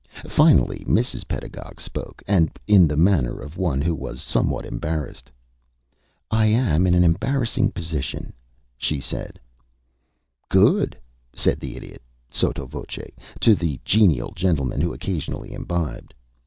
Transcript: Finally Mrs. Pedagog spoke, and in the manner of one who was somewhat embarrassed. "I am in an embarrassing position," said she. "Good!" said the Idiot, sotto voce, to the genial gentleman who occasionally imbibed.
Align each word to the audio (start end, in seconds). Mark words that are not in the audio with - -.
Finally 0.25 0.79
Mrs. 0.87 1.27
Pedagog 1.27 1.79
spoke, 1.79 2.23
and 2.27 2.49
in 2.65 2.87
the 2.87 2.97
manner 2.97 3.39
of 3.39 3.55
one 3.59 3.81
who 3.81 3.93
was 3.93 4.19
somewhat 4.19 4.65
embarrassed. 4.65 5.29
"I 6.31 6.47
am 6.47 6.87
in 6.87 6.95
an 6.95 7.03
embarrassing 7.03 7.69
position," 7.73 8.33
said 8.79 9.39
she. 9.39 10.49
"Good!" 10.49 10.97
said 11.35 11.59
the 11.59 11.75
Idiot, 11.77 12.01
sotto 12.31 12.65
voce, 12.65 13.11
to 13.41 13.53
the 13.53 13.79
genial 13.85 14.31
gentleman 14.31 14.81
who 14.81 14.91
occasionally 14.91 15.53
imbibed. 15.53 16.15